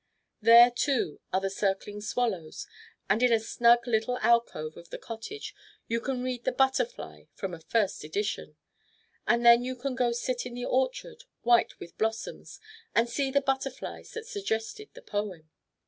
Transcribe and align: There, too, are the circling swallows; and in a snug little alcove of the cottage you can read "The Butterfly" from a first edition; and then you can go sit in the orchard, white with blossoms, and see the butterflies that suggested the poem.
There, 0.41 0.71
too, 0.71 1.19
are 1.31 1.39
the 1.39 1.51
circling 1.51 2.01
swallows; 2.01 2.65
and 3.07 3.21
in 3.21 3.31
a 3.31 3.39
snug 3.39 3.85
little 3.85 4.17
alcove 4.17 4.75
of 4.75 4.89
the 4.89 4.97
cottage 4.97 5.53
you 5.87 5.99
can 6.01 6.23
read 6.23 6.43
"The 6.43 6.51
Butterfly" 6.51 7.25
from 7.35 7.53
a 7.53 7.59
first 7.59 8.03
edition; 8.03 8.55
and 9.27 9.45
then 9.45 9.63
you 9.63 9.75
can 9.75 9.93
go 9.93 10.11
sit 10.11 10.43
in 10.47 10.55
the 10.55 10.65
orchard, 10.65 11.25
white 11.43 11.79
with 11.79 11.99
blossoms, 11.99 12.59
and 12.95 13.07
see 13.07 13.29
the 13.29 13.41
butterflies 13.41 14.09
that 14.13 14.25
suggested 14.25 14.89
the 14.95 15.03
poem. 15.03 15.51